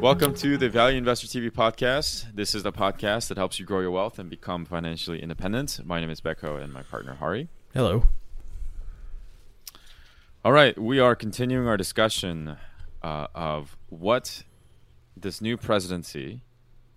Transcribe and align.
Welcome 0.00 0.34
to 0.36 0.56
the 0.56 0.70
Value 0.70 0.96
Investor 0.96 1.26
TV 1.26 1.50
podcast. 1.50 2.34
This 2.34 2.54
is 2.54 2.62
the 2.62 2.72
podcast 2.72 3.28
that 3.28 3.36
helps 3.36 3.60
you 3.60 3.66
grow 3.66 3.80
your 3.80 3.90
wealth 3.90 4.18
and 4.18 4.30
become 4.30 4.64
financially 4.64 5.22
independent. 5.22 5.78
My 5.84 6.00
name 6.00 6.08
is 6.08 6.22
Becco 6.22 6.58
and 6.58 6.72
my 6.72 6.82
partner 6.82 7.16
Hari. 7.16 7.50
Hello. 7.74 8.04
All 10.42 10.52
right, 10.52 10.78
we 10.78 10.98
are 10.98 11.14
continuing 11.14 11.68
our 11.68 11.76
discussion 11.76 12.56
uh, 13.02 13.26
of 13.34 13.76
what 13.90 14.44
this 15.14 15.42
new 15.42 15.58
presidency, 15.58 16.44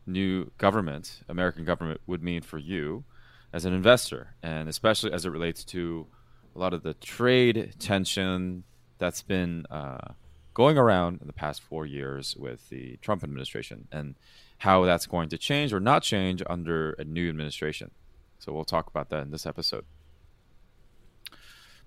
new 0.08 0.52
government, 0.58 1.24
American 1.28 1.66
government 1.66 2.00
would 2.08 2.24
mean 2.24 2.42
for 2.42 2.58
you 2.58 3.04
as 3.52 3.66
an 3.66 3.74
investor, 3.74 4.36
and 4.42 4.70
especially 4.70 5.12
as 5.12 5.26
it 5.26 5.30
relates 5.30 5.66
to 5.66 6.08
a 6.56 6.60
lot 6.60 6.74
of 6.74 6.84
the 6.84 6.94
trade 6.94 7.76
tension 7.80 8.64
that's 8.98 9.22
been 9.22 9.66
uh, 9.70 10.14
going 10.54 10.78
around 10.78 11.22
in 11.22 11.28
the 11.28 11.34
past 11.34 11.62
four 11.62 11.86
years 11.86 12.36
with 12.36 12.70
the 12.70 12.98
Trump 12.98 13.24
administration 13.24 13.88
and 13.92 14.16
how 14.60 14.86
that's 14.86 15.06
going 15.06 15.30
to 15.30 15.38
change 15.38 15.74
or 15.74 15.80
not 15.80 16.04
change 16.04 16.42
under 16.48 16.92
a 16.94 17.04
new 17.04 17.28
administration. 17.30 17.92
So 18.40 18.54
we'll 18.54 18.66
talk 18.66 18.88
about 18.88 19.10
that 19.10 19.24
in 19.24 19.32
this 19.32 19.46
episode. 19.46 19.86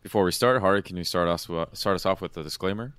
Before 0.02 0.24
we 0.24 0.32
start, 0.32 0.60
Hari, 0.60 0.82
can 0.82 0.96
you 0.96 1.04
start 1.04 1.28
us 1.28 1.48
start 1.72 1.94
us 1.94 2.06
off 2.06 2.20
with 2.20 2.36
a 2.36 2.42
disclaimer? 2.42 2.94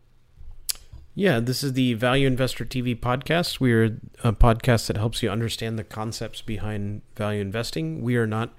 Yeah, 1.15 1.39
this 1.39 1.63
is 1.63 1.73
the 1.73 1.95
Value 1.95 2.27
Investor 2.27 2.63
TV 2.63 2.95
podcast. 2.95 3.59
We 3.59 3.73
are 3.73 3.99
a 4.23 4.33
podcast 4.33 4.85
that 4.85 4.97
helps 4.97 5.23
you 5.23 5.31
understand 5.31 5.79
the 5.79 5.83
concepts 5.83 6.43
behind 6.43 7.01
value 7.15 7.41
investing. 7.41 8.01
We 8.01 8.17
are 8.17 8.27
not 8.27 8.53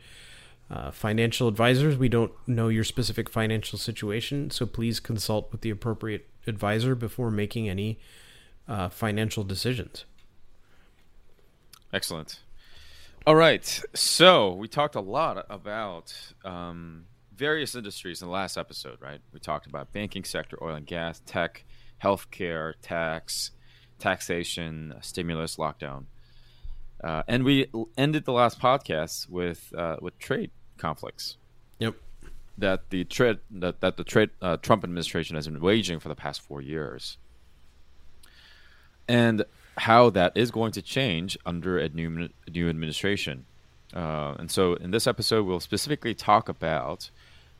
uh, 0.71 0.91
financial 0.91 1.47
advisors. 1.47 1.97
We 1.97 2.09
don't 2.09 2.33
know 2.49 2.66
your 2.66 2.83
specific 2.83 3.29
financial 3.29 3.79
situation, 3.79 4.51
so 4.51 4.66
please 4.66 4.99
consult 4.99 5.52
with 5.52 5.61
the 5.61 5.71
appropriate 5.71 6.27
advisor 6.48 6.95
before 6.95 7.30
making 7.30 7.69
any 7.69 7.98
uh, 8.66 8.88
financial 8.88 9.45
decisions. 9.45 10.04
Excellent. 11.93 12.41
All 13.27 13.35
right. 13.35 13.82
So 13.95 14.52
we 14.52 14.69
talked 14.69 14.95
a 14.95 15.01
lot 15.01 15.46
about 15.51 16.15
um, 16.45 17.04
various 17.35 17.74
industries 17.74 18.21
in 18.23 18.29
the 18.29 18.32
last 18.32 18.57
episode, 18.57 19.01
right? 19.01 19.21
We 19.32 19.41
talked 19.41 19.66
about 19.66 19.93
banking 19.93 20.24
sector, 20.24 20.59
oil 20.63 20.74
and 20.74 20.87
gas, 20.87 21.21
tech, 21.24 21.65
healthcare, 22.02 22.74
tax, 22.82 23.52
taxation, 23.99 24.95
stimulus, 25.01 25.57
lockdown. 25.57 26.04
Uh, 27.02 27.23
and 27.29 27.45
we 27.45 27.71
ended 27.96 28.24
the 28.24 28.32
last 28.32 28.60
podcast 28.60 29.29
with 29.29 29.73
uh, 29.76 29.96
with 30.01 30.19
trade 30.19 30.51
conflicts. 30.79 31.37
Yep. 31.79 31.95
That 32.59 32.90
the 32.90 33.04
trade 33.04 33.38
that, 33.51 33.80
that 33.80 33.96
the 33.96 34.04
trade 34.04 34.30
uh, 34.42 34.56
Trump 34.56 34.82
administration 34.84 35.37
has 35.37 35.46
been 35.46 35.60
waging 35.60 36.01
for 36.01 36.09
the 36.09 36.16
past 36.16 36.40
four 36.40 36.60
years, 36.60 37.16
and 39.09 39.45
how 39.78 40.10
that 40.10 40.37
is 40.37 40.51
going 40.51 40.73
to 40.73 40.82
change 40.82 41.38
under 41.46 41.79
a 41.79 41.88
new 41.88 42.29
new 42.51 42.68
administration. 42.68 43.46
Uh, 43.95 44.34
and 44.38 44.51
so, 44.51 44.74
in 44.74 44.90
this 44.90 45.06
episode, 45.06 45.46
we'll 45.46 45.60
specifically 45.60 46.14
talk 46.14 46.48
about 46.48 47.10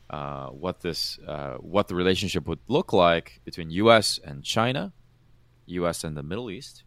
uh, 0.09 0.47
what 0.47 0.81
this 0.81 1.19
uh, 1.27 1.55
what 1.55 1.87
the 1.87 1.95
relationship 1.95 2.47
would 2.47 2.59
look 2.67 2.93
like 2.93 3.41
between 3.45 3.69
U.S. 3.71 4.19
and 4.23 4.43
China, 4.43 4.91
U.S. 5.67 6.03
and 6.03 6.17
the 6.17 6.23
Middle 6.23 6.51
East, 6.51 6.83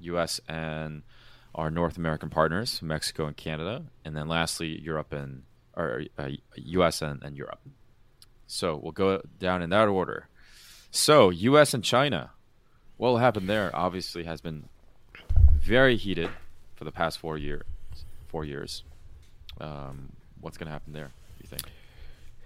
U.S. 0.00 0.40
and 0.48 1.02
our 1.54 1.70
North 1.70 1.96
American 1.96 2.30
partners, 2.30 2.80
Mexico 2.82 3.26
and 3.26 3.36
Canada, 3.36 3.84
and 4.04 4.16
then 4.16 4.28
lastly 4.28 4.80
Europe 4.80 5.12
and 5.12 5.42
or 5.76 6.04
uh, 6.18 6.28
U.S. 6.56 7.02
And, 7.02 7.22
and 7.22 7.36
Europe. 7.36 7.60
So 8.46 8.78
we'll 8.82 8.92
go 8.92 9.22
down 9.38 9.62
in 9.62 9.70
that 9.70 9.88
order. 9.88 10.28
So 10.90 11.30
U.S. 11.30 11.72
and 11.72 11.82
China, 11.82 12.30
what 12.98 13.08
will 13.08 13.18
happen 13.18 13.46
there? 13.46 13.70
Obviously, 13.74 14.24
has 14.24 14.40
been 14.40 14.68
very 15.54 15.96
heated 15.96 16.30
for 16.74 16.84
the 16.84 16.92
past 16.92 17.18
four 17.18 17.38
years. 17.38 17.64
Four 18.28 18.44
years. 18.44 18.82
Um, 19.60 20.12
what's 20.40 20.58
going 20.58 20.66
to 20.66 20.72
happen 20.72 20.92
there? 20.92 21.06
Do 21.38 21.42
you 21.42 21.48
think? 21.48 21.62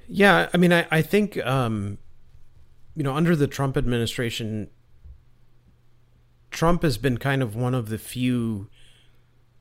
Yeah, 0.09 0.49
I 0.53 0.57
mean, 0.57 0.73
I, 0.73 0.87
I 0.91 1.03
think 1.03 1.45
um, 1.45 1.99
you 2.95 3.03
know 3.03 3.15
under 3.15 3.35
the 3.35 3.47
Trump 3.47 3.77
administration, 3.77 4.71
Trump 6.51 6.83
has 6.83 6.99
been 6.99 7.19
kind 7.19 7.43
of 7.43 7.57
one 7.57 7.75
of 7.75 7.89
the 7.89 7.99
few 7.99 8.69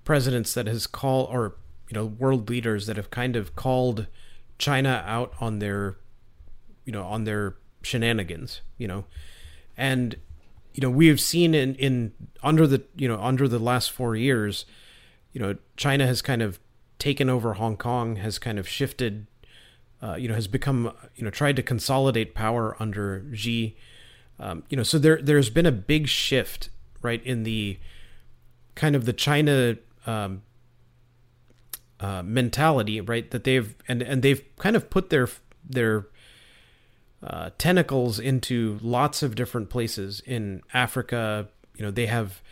presidents 0.03 0.53
that 0.53 0.67
has 0.67 0.85
called 0.87 1.29
or 1.31 1.55
you 1.89 1.93
know 1.93 2.05
world 2.05 2.49
leaders 2.49 2.87
that 2.87 2.97
have 2.97 3.11
kind 3.11 3.35
of 3.35 3.55
called 3.55 4.07
China 4.57 5.03
out 5.05 5.33
on 5.39 5.59
their 5.59 5.97
you 6.83 6.91
know 6.91 7.03
on 7.03 7.23
their 7.23 7.55
shenanigans 7.81 8.61
you 8.77 8.87
know? 8.87 9.05
And 9.77 10.15
you 10.73 10.81
know 10.81 10.89
we 10.89 11.07
have 11.07 11.19
seen 11.19 11.53
in 11.53 11.75
in 11.75 12.13
under 12.43 12.67
the 12.67 12.83
you 12.95 13.07
know 13.07 13.21
under 13.21 13.47
the 13.47 13.59
last 13.59 13.91
4 13.91 14.15
years 14.15 14.65
you 15.31 15.41
know 15.41 15.55
China 15.77 16.05
has 16.05 16.21
kind 16.21 16.41
of 16.41 16.59
taken 16.99 17.29
over 17.29 17.53
Hong 17.53 17.77
Kong 17.77 18.17
has 18.17 18.39
kind 18.39 18.57
of 18.57 18.67
shifted 18.67 19.27
uh, 20.01 20.15
you 20.15 20.27
know 20.27 20.35
has 20.35 20.47
become 20.47 20.91
you 21.15 21.23
know 21.23 21.29
tried 21.29 21.55
to 21.55 21.63
consolidate 21.63 22.35
power 22.35 22.75
under 22.79 23.25
Xi. 23.33 23.75
Um, 24.39 24.63
you 24.69 24.77
know 24.77 24.83
so 24.83 24.97
there 24.97 25.21
there's 25.21 25.49
been 25.49 25.65
a 25.65 25.71
big 25.71 26.07
shift 26.07 26.69
right 27.01 27.23
in 27.25 27.43
the 27.43 27.79
kind 28.75 28.95
of 28.95 29.05
the 29.05 29.13
China 29.13 29.77
um, 30.05 30.41
uh, 32.05 32.21
mentality, 32.21 33.01
right? 33.01 33.31
That 33.31 33.45
they've 33.45 33.73
and 33.87 34.03
and 34.03 34.21
they've 34.21 34.43
kind 34.57 34.75
of 34.75 34.91
put 34.91 35.09
their 35.09 35.27
their 35.67 36.05
uh, 37.23 37.49
tentacles 37.57 38.19
into 38.19 38.77
lots 38.83 39.23
of 39.23 39.33
different 39.33 39.71
places 39.71 40.21
in 40.23 40.61
Africa. 40.71 41.47
You 41.75 41.85
know, 41.85 41.89
they 41.89 42.05
have 42.05 42.43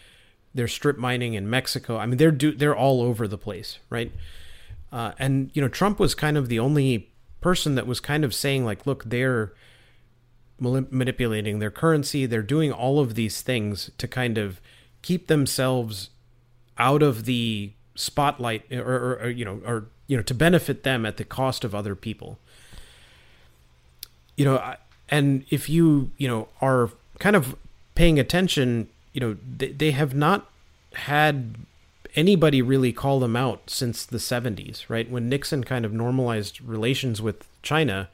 their 0.55 0.67
strip 0.67 0.97
mining 0.97 1.35
in 1.35 1.47
Mexico. 1.47 1.97
I 1.97 2.07
mean, 2.07 2.17
they're 2.17 2.31
do 2.31 2.51
they're 2.51 2.75
all 2.75 3.03
over 3.03 3.27
the 3.27 3.37
place, 3.37 3.77
right? 3.91 4.11
Uh, 4.91 5.11
and 5.19 5.51
you 5.53 5.61
know, 5.61 5.67
Trump 5.67 5.99
was 5.99 6.15
kind 6.15 6.35
of 6.35 6.49
the 6.49 6.57
only 6.57 7.11
person 7.39 7.75
that 7.75 7.85
was 7.85 7.99
kind 7.99 8.25
of 8.25 8.33
saying 8.33 8.65
like, 8.65 8.87
look, 8.87 9.03
they're 9.03 9.53
manipulating 10.59 11.59
their 11.59 11.69
currency. 11.69 12.25
They're 12.25 12.41
doing 12.41 12.71
all 12.71 12.99
of 12.99 13.13
these 13.13 13.43
things 13.43 13.91
to 13.99 14.07
kind 14.07 14.39
of 14.39 14.59
keep 15.03 15.27
themselves 15.27 16.09
out 16.79 17.03
of 17.03 17.25
the 17.25 17.73
spotlight 17.95 18.71
or, 18.71 18.81
or, 18.81 19.19
or, 19.23 19.29
you 19.29 19.45
know 19.45 19.61
or 19.65 19.85
you 20.07 20.17
know 20.17 20.23
to 20.23 20.33
benefit 20.33 20.83
them 20.83 21.05
at 21.05 21.17
the 21.17 21.23
cost 21.23 21.63
of 21.63 21.75
other 21.75 21.95
people. 21.95 22.39
You 24.35 24.45
know 24.45 24.75
and 25.09 25.45
if 25.49 25.69
you 25.69 26.11
you 26.17 26.27
know 26.27 26.47
are 26.61 26.89
kind 27.19 27.35
of 27.35 27.55
paying 27.95 28.19
attention 28.19 28.89
you 29.13 29.21
know 29.21 29.37
they, 29.57 29.71
they 29.71 29.91
have 29.91 30.15
not 30.15 30.49
had 30.93 31.55
anybody 32.15 32.61
really 32.61 32.93
call 32.93 33.19
them 33.19 33.35
out 33.35 33.69
since 33.69 34.05
the 34.05 34.17
70s 34.17 34.89
right? 34.89 35.09
When 35.09 35.29
nixon 35.29 35.63
kind 35.63 35.85
of 35.85 35.93
normalized 35.93 36.61
relations 36.61 37.21
with 37.21 37.47
china 37.61 38.09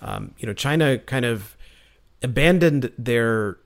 um, 0.00 0.34
you 0.38 0.46
know 0.46 0.54
china 0.54 0.98
kind 0.98 1.24
of 1.24 1.56
abandoned 2.22 2.90
their 2.98 3.58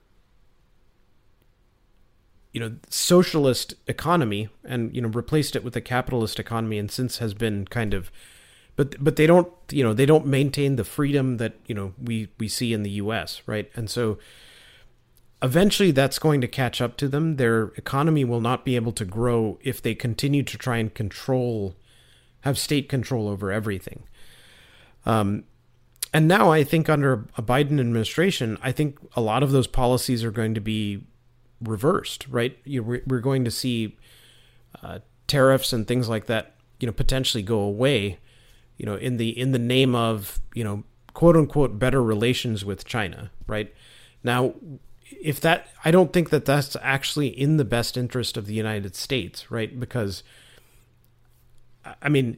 you 2.53 2.59
know 2.59 2.75
socialist 2.89 3.73
economy 3.87 4.47
and 4.63 4.95
you 4.95 5.01
know 5.01 5.09
replaced 5.09 5.55
it 5.55 5.63
with 5.63 5.75
a 5.75 5.81
capitalist 5.81 6.39
economy 6.39 6.77
and 6.77 6.91
since 6.91 7.17
has 7.17 7.33
been 7.33 7.65
kind 7.65 7.93
of 7.93 8.11
but 8.75 9.03
but 9.03 9.15
they 9.15 9.27
don't 9.27 9.51
you 9.71 9.83
know 9.83 9.93
they 9.93 10.05
don't 10.05 10.25
maintain 10.25 10.75
the 10.75 10.83
freedom 10.83 11.37
that 11.37 11.55
you 11.65 11.75
know 11.75 11.93
we 12.01 12.29
we 12.37 12.47
see 12.47 12.71
in 12.71 12.83
the 12.83 12.91
US 12.91 13.41
right? 13.47 13.69
And 13.75 13.89
so 13.89 14.17
eventually 15.41 15.91
that's 15.91 16.19
going 16.19 16.39
to 16.41 16.47
catch 16.47 16.79
up 16.79 16.95
to 16.97 17.09
them. 17.09 17.35
Their 17.35 17.73
economy 17.75 18.23
will 18.23 18.39
not 18.39 18.63
be 18.63 18.75
able 18.75 18.93
to 18.93 19.03
grow 19.03 19.57
if 19.61 19.81
they 19.81 19.95
continue 19.95 20.43
to 20.43 20.57
try 20.57 20.77
and 20.77 20.93
control 20.93 21.75
have 22.41 22.57
state 22.57 22.87
control 22.87 23.27
over 23.27 23.51
everything. 23.51 24.03
Um 25.05 25.45
and 26.15 26.27
now 26.27 26.51
I 26.51 26.63
think 26.63 26.87
under 26.87 27.25
a 27.35 27.41
Biden 27.41 27.79
administration 27.79 28.59
I 28.61 28.71
think 28.71 28.99
a 29.15 29.21
lot 29.21 29.41
of 29.41 29.51
those 29.51 29.65
policies 29.65 30.23
are 30.23 30.31
going 30.31 30.53
to 30.53 30.61
be 30.61 31.03
reversed, 31.63 32.27
right? 32.27 32.57
You 32.63 32.83
we're, 32.83 33.19
going 33.19 33.45
to 33.45 33.51
see 33.51 33.97
uh, 34.81 34.99
tariffs 35.27 35.73
and 35.73 35.87
things 35.87 36.09
like 36.09 36.25
that, 36.27 36.55
you 36.79 36.87
know, 36.87 36.93
potentially 36.93 37.43
go 37.43 37.59
away, 37.59 38.19
you 38.77 38.85
know, 38.85 38.95
in 38.95 39.17
the 39.17 39.29
in 39.37 39.51
the 39.51 39.59
name 39.59 39.95
of 39.95 40.39
you 40.53 40.63
know 40.63 40.83
quote 41.13 41.37
unquote 41.37 41.79
better 41.79 42.01
relations 42.03 42.65
with 42.65 42.85
China, 42.85 43.31
right? 43.47 43.73
Now, 44.23 44.53
if 45.21 45.39
that, 45.41 45.67
I 45.85 45.91
don't 45.91 46.11
think 46.11 46.29
that 46.29 46.45
that's 46.45 46.75
actually 46.81 47.27
in 47.27 47.57
the 47.57 47.65
best 47.65 47.97
interest 47.97 48.37
of 48.37 48.45
the 48.45 48.53
United 48.53 48.95
States, 48.95 49.51
right? 49.51 49.79
Because, 49.79 50.23
I 52.01 52.09
mean, 52.09 52.37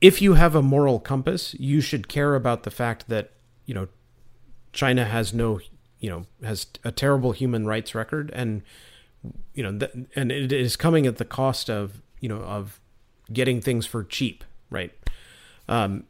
if 0.00 0.20
you 0.20 0.34
have 0.34 0.54
a 0.54 0.62
moral 0.62 0.98
compass, 0.98 1.54
you 1.58 1.80
should 1.80 2.08
care 2.08 2.34
about 2.34 2.62
the 2.64 2.70
fact 2.70 3.08
that 3.08 3.32
you 3.66 3.74
know 3.74 3.88
China 4.72 5.04
has 5.04 5.32
no 5.32 5.60
you 6.00 6.10
know 6.10 6.26
has 6.42 6.66
a 6.84 6.92
terrible 6.92 7.32
human 7.32 7.66
rights 7.66 7.94
record 7.94 8.30
and 8.34 8.62
you 9.54 9.62
know 9.62 9.78
th- 9.78 10.06
and 10.16 10.32
it 10.32 10.52
is 10.52 10.76
coming 10.76 11.06
at 11.06 11.18
the 11.18 11.24
cost 11.24 11.68
of 11.68 12.02
you 12.20 12.28
know 12.28 12.40
of 12.40 12.80
getting 13.32 13.60
things 13.60 13.86
for 13.86 14.02
cheap 14.02 14.44
right 14.70 14.92
um 15.68 16.04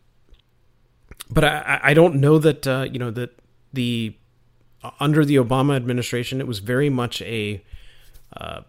but 1.31 1.45
i 1.45 1.81
i 1.83 1.95
don't 1.95 2.15
know 2.15 2.39
that 2.39 2.67
uh 2.67 2.87
you 2.91 2.99
know 2.99 3.11
that 3.11 3.39
the 3.73 4.15
under 4.99 5.25
the 5.25 5.37
Obama 5.37 5.77
administration, 5.77 6.41
it 6.41 6.47
was 6.47 6.59
very 6.59 6.89
much 6.89 7.21
a, 7.23 7.63
uh, 8.37 8.63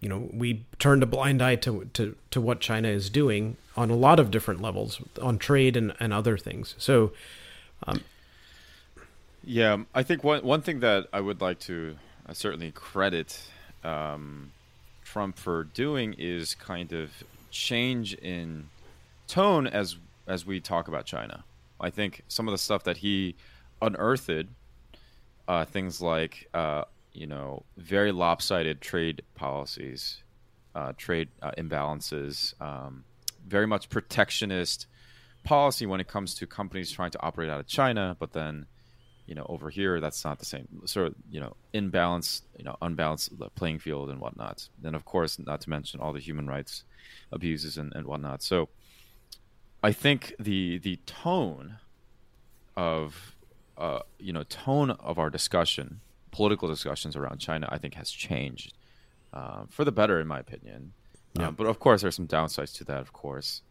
you 0.00 0.08
know, 0.08 0.28
we 0.32 0.64
turned 0.78 1.02
a 1.02 1.06
blind 1.06 1.42
eye 1.42 1.56
to, 1.56 1.88
to, 1.94 2.16
to 2.30 2.40
what 2.40 2.60
China 2.60 2.88
is 2.88 3.10
doing 3.10 3.56
on 3.76 3.90
a 3.90 3.96
lot 3.96 4.20
of 4.20 4.30
different 4.30 4.60
levels, 4.60 5.00
on 5.20 5.38
trade 5.38 5.76
and, 5.76 5.94
and 5.98 6.12
other 6.12 6.36
things. 6.36 6.74
So, 6.78 7.12
um, 7.86 8.02
yeah, 9.44 9.78
I 9.94 10.02
think 10.02 10.24
one 10.24 10.44
one 10.44 10.62
thing 10.62 10.80
that 10.80 11.08
I 11.12 11.20
would 11.20 11.40
like 11.40 11.58
to 11.60 11.96
uh, 12.28 12.32
certainly 12.32 12.70
credit 12.70 13.40
um, 13.82 14.52
Trump 15.04 15.36
for 15.36 15.64
doing 15.64 16.14
is 16.18 16.54
kind 16.54 16.92
of 16.92 17.10
change 17.50 18.14
in 18.14 18.68
tone 19.26 19.66
as 19.66 19.96
as 20.26 20.46
we 20.46 20.60
talk 20.60 20.88
about 20.88 21.06
China. 21.06 21.44
I 21.80 21.90
think 21.90 22.22
some 22.28 22.46
of 22.46 22.52
the 22.52 22.58
stuff 22.58 22.84
that 22.84 22.98
he 22.98 23.34
unearthed, 23.80 24.46
uh, 25.48 25.64
things 25.64 26.00
like 26.00 26.48
uh, 26.54 26.84
you 27.12 27.26
know 27.26 27.64
very 27.76 28.12
lopsided 28.12 28.80
trade 28.80 29.22
policies, 29.34 30.22
uh, 30.74 30.92
trade 30.96 31.28
uh, 31.42 31.50
imbalances, 31.58 32.60
um, 32.60 33.04
very 33.46 33.66
much 33.66 33.88
protectionist 33.88 34.86
policy 35.44 35.86
when 35.86 36.00
it 36.00 36.06
comes 36.06 36.34
to 36.36 36.46
companies 36.46 36.92
trying 36.92 37.10
to 37.10 37.20
operate 37.20 37.50
out 37.50 37.58
of 37.58 37.66
China, 37.66 38.16
but 38.20 38.32
then 38.32 38.66
you 39.26 39.34
know 39.34 39.46
over 39.48 39.70
here 39.70 40.00
that's 40.00 40.24
not 40.24 40.38
the 40.38 40.44
same. 40.44 40.68
Sort 40.84 41.08
of 41.08 41.14
you 41.30 41.40
know 41.40 41.56
imbalance 41.72 42.42
you 42.56 42.64
know 42.64 42.76
unbalanced 42.82 43.32
playing 43.54 43.78
field 43.78 44.10
and 44.10 44.20
whatnot. 44.20 44.68
Then 44.80 44.94
of 44.94 45.04
course 45.04 45.38
not 45.38 45.60
to 45.62 45.70
mention 45.70 46.00
all 46.00 46.12
the 46.12 46.20
human 46.20 46.46
rights 46.46 46.84
abuses 47.30 47.78
and, 47.78 47.92
and 47.94 48.06
whatnot. 48.06 48.42
So 48.42 48.68
i 49.84 49.90
think 49.90 50.32
the 50.38 50.78
the 50.78 50.96
tone 51.06 51.78
of 52.76 53.34
uh, 53.76 53.98
you 54.20 54.32
know 54.32 54.44
tone 54.44 54.92
of 54.92 55.18
our 55.18 55.28
discussion 55.28 56.00
political 56.30 56.68
discussions 56.68 57.16
around 57.16 57.38
china 57.38 57.68
i 57.72 57.78
think 57.78 57.94
has 57.94 58.08
changed 58.10 58.74
uh, 59.32 59.64
for 59.68 59.84
the 59.84 59.92
better 59.92 60.20
in 60.20 60.26
my 60.26 60.38
opinion. 60.38 60.92
Yeah. 61.34 61.48
Um, 61.48 61.54
but 61.54 61.66
of 61.66 61.78
course 61.78 62.02
there's 62.02 62.16
some 62.16 62.28
downsides 62.28 62.74
to 62.76 62.84
that 62.84 63.00
of 63.00 63.12
course. 63.12 63.62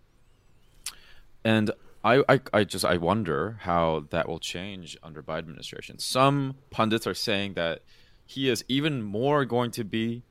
And 1.43 1.71
I, 2.03 2.23
I, 2.27 2.39
I 2.53 2.63
just 2.63 2.83
I 2.83 2.97
wonder 2.97 3.57
how 3.61 4.05
that 4.09 4.27
will 4.27 4.39
change 4.39 4.97
under 5.03 5.21
Biden 5.21 5.39
administration. 5.39 5.99
Some 5.99 6.55
pundits 6.69 7.05
are 7.05 7.13
saying 7.13 7.53
that 7.53 7.81
he 8.25 8.49
is 8.49 8.63
even 8.67 9.03
more 9.03 9.45
going 9.45 9.71
to 9.71 9.83
be 9.83 10.23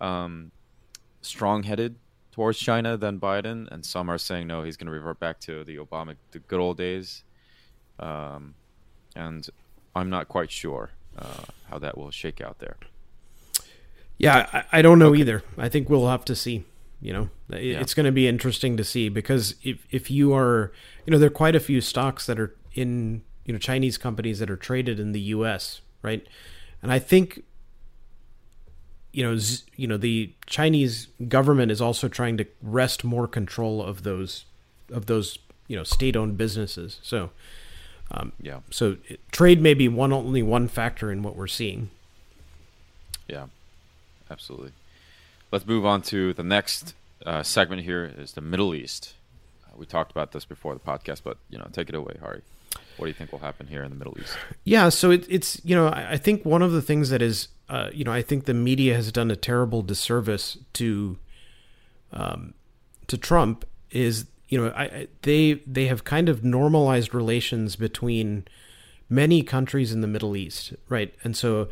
um, 0.00 0.50
strong-headed 1.20 1.96
towards 2.32 2.58
China 2.58 2.96
than 2.96 3.20
Biden, 3.20 3.68
and 3.70 3.84
some 3.84 4.08
are 4.08 4.18
saying 4.18 4.46
no, 4.46 4.62
he's 4.62 4.76
going 4.76 4.86
to 4.86 4.92
revert 4.92 5.20
back 5.20 5.40
to 5.40 5.64
the 5.64 5.76
Obama, 5.76 6.16
the 6.30 6.38
good 6.38 6.60
old 6.60 6.76
days. 6.78 7.22
Um, 7.98 8.54
and 9.14 9.48
I'm 9.94 10.10
not 10.10 10.28
quite 10.28 10.50
sure 10.50 10.90
uh, 11.18 11.44
how 11.68 11.78
that 11.78 11.98
will 11.98 12.10
shake 12.10 12.40
out 12.40 12.58
there. 12.60 12.76
Yeah, 14.18 14.48
I, 14.52 14.78
I 14.78 14.82
don't 14.82 14.98
know 14.98 15.10
okay. 15.10 15.20
either. 15.20 15.42
I 15.56 15.68
think 15.68 15.88
we'll 15.88 16.08
have 16.08 16.24
to 16.26 16.36
see. 16.36 16.64
You 17.00 17.12
know, 17.12 17.30
yeah. 17.50 17.80
it's 17.80 17.94
going 17.94 18.06
to 18.06 18.12
be 18.12 18.26
interesting 18.26 18.76
to 18.76 18.84
see 18.84 19.08
because 19.08 19.54
if 19.62 19.86
if 19.90 20.10
you 20.10 20.34
are, 20.34 20.72
you 21.06 21.12
know, 21.12 21.18
there 21.18 21.28
are 21.28 21.30
quite 21.30 21.54
a 21.54 21.60
few 21.60 21.80
stocks 21.80 22.26
that 22.26 22.40
are 22.40 22.56
in 22.74 23.22
you 23.44 23.52
know 23.52 23.58
Chinese 23.58 23.96
companies 23.96 24.40
that 24.40 24.50
are 24.50 24.56
traded 24.56 24.98
in 24.98 25.12
the 25.12 25.20
U.S. 25.20 25.80
right, 26.02 26.26
and 26.82 26.92
I 26.92 26.98
think 26.98 27.44
you 29.12 29.22
know 29.22 29.36
z- 29.36 29.64
you 29.76 29.86
know 29.86 29.96
the 29.96 30.32
Chinese 30.46 31.08
government 31.28 31.70
is 31.70 31.80
also 31.80 32.08
trying 32.08 32.36
to 32.36 32.46
wrest 32.60 33.04
more 33.04 33.28
control 33.28 33.82
of 33.82 34.02
those 34.02 34.44
of 34.90 35.06
those 35.06 35.38
you 35.68 35.76
know 35.76 35.84
state-owned 35.84 36.36
businesses. 36.36 36.98
So 37.02 37.30
um, 38.10 38.32
yeah, 38.40 38.60
so 38.70 38.96
it, 39.06 39.20
trade 39.30 39.60
may 39.60 39.74
be 39.74 39.88
one 39.88 40.12
only 40.12 40.42
one 40.42 40.66
factor 40.66 41.12
in 41.12 41.22
what 41.22 41.36
we're 41.36 41.46
seeing. 41.46 41.90
Yeah, 43.28 43.46
absolutely. 44.30 44.72
Let's 45.50 45.66
move 45.66 45.86
on 45.86 46.02
to 46.02 46.34
the 46.34 46.42
next 46.42 46.94
uh, 47.24 47.42
segment 47.42 47.82
here 47.82 48.12
is 48.16 48.32
the 48.32 48.40
Middle 48.40 48.74
East. 48.74 49.14
Uh, 49.64 49.76
we 49.76 49.86
talked 49.86 50.10
about 50.10 50.32
this 50.32 50.44
before 50.44 50.74
the 50.74 50.80
podcast, 50.80 51.22
but 51.24 51.38
you 51.48 51.58
know, 51.58 51.66
take 51.72 51.88
it 51.88 51.94
away, 51.94 52.16
Hari. 52.20 52.42
What 52.96 53.06
do 53.06 53.08
you 53.08 53.14
think 53.14 53.32
will 53.32 53.38
happen 53.38 53.66
here 53.66 53.82
in 53.82 53.90
the 53.90 53.96
Middle 53.96 54.16
East? 54.20 54.36
Yeah, 54.64 54.88
so 54.88 55.10
it, 55.10 55.24
it's 55.28 55.60
you 55.64 55.74
know, 55.74 55.88
I, 55.88 56.12
I 56.12 56.16
think 56.16 56.44
one 56.44 56.62
of 56.62 56.72
the 56.72 56.82
things 56.82 57.10
that 57.10 57.22
is, 57.22 57.48
uh, 57.68 57.90
you 57.92 58.04
know, 58.04 58.12
I 58.12 58.22
think 58.22 58.44
the 58.44 58.54
media 58.54 58.94
has 58.94 59.10
done 59.10 59.30
a 59.30 59.36
terrible 59.36 59.82
disservice 59.82 60.58
to, 60.74 61.18
um, 62.12 62.54
to 63.06 63.16
Trump 63.16 63.64
is 63.90 64.26
you 64.48 64.58
know, 64.58 64.72
I, 64.74 65.08
they 65.22 65.54
they 65.66 65.86
have 65.86 66.04
kind 66.04 66.28
of 66.28 66.42
normalized 66.42 67.14
relations 67.14 67.76
between 67.76 68.46
many 69.08 69.42
countries 69.42 69.92
in 69.92 70.00
the 70.00 70.06
Middle 70.06 70.36
East, 70.36 70.74
right? 70.88 71.14
And 71.22 71.36
so 71.36 71.68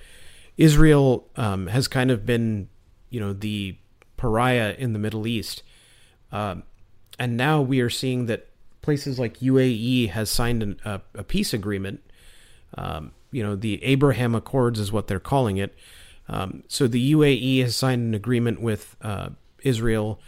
Israel 0.56 1.26
um, 1.36 1.68
has 1.68 1.88
kind 1.88 2.10
of 2.10 2.26
been 2.26 2.68
you 3.10 3.20
know 3.20 3.32
the 3.32 3.76
pariah 4.16 4.74
in 4.78 4.92
the 4.92 4.98
Middle 4.98 5.26
East, 5.26 5.62
um, 6.32 6.62
and 7.18 7.36
now 7.36 7.60
we 7.60 7.80
are 7.80 7.90
seeing 7.90 8.26
that 8.26 8.48
places 8.82 9.18
like 9.18 9.40
UAE 9.40 10.10
has 10.10 10.30
signed 10.30 10.62
an, 10.62 10.80
a, 10.84 11.00
a, 11.14 11.24
peace 11.24 11.52
agreement. 11.52 12.00
Um, 12.78 13.10
you 13.32 13.42
know, 13.42 13.56
the 13.56 13.82
Abraham 13.82 14.34
Accords 14.34 14.78
is 14.78 14.92
what 14.92 15.08
they're 15.08 15.18
calling 15.18 15.56
it. 15.56 15.74
Um, 16.28 16.62
so 16.68 16.86
the 16.86 17.12
UAE 17.12 17.62
has 17.62 17.74
signed 17.74 18.02
an 18.02 18.14
agreement 18.14 18.60
with 18.60 18.96
uh, 19.02 19.30
Israel. 19.62 20.20